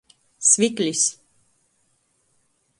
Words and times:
Sviklis. 0.49 1.03